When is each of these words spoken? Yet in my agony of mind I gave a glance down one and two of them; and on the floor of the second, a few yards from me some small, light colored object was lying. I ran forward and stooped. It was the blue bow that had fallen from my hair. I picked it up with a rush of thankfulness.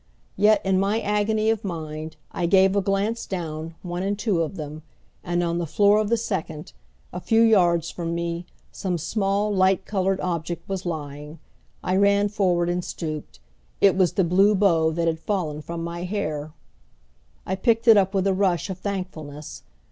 Yet 0.35 0.65
in 0.65 0.79
my 0.79 0.99
agony 0.99 1.51
of 1.51 1.63
mind 1.63 2.15
I 2.31 2.47
gave 2.47 2.75
a 2.75 2.81
glance 2.81 3.27
down 3.27 3.75
one 3.83 4.01
and 4.01 4.17
two 4.17 4.41
of 4.41 4.55
them; 4.55 4.81
and 5.23 5.43
on 5.43 5.59
the 5.59 5.67
floor 5.67 5.99
of 6.01 6.09
the 6.09 6.17
second, 6.17 6.73
a 7.13 7.19
few 7.19 7.43
yards 7.43 7.91
from 7.91 8.15
me 8.15 8.47
some 8.71 8.97
small, 8.97 9.53
light 9.53 9.85
colored 9.85 10.19
object 10.21 10.67
was 10.67 10.87
lying. 10.87 11.37
I 11.83 11.95
ran 11.97 12.29
forward 12.29 12.67
and 12.67 12.83
stooped. 12.83 13.39
It 13.79 13.95
was 13.95 14.13
the 14.13 14.23
blue 14.23 14.55
bow 14.55 14.89
that 14.89 15.07
had 15.07 15.19
fallen 15.19 15.61
from 15.61 15.83
my 15.83 16.01
hair. 16.05 16.51
I 17.45 17.53
picked 17.53 17.87
it 17.87 17.95
up 17.95 18.15
with 18.15 18.25
a 18.25 18.33
rush 18.33 18.71
of 18.71 18.79
thankfulness. 18.79 19.61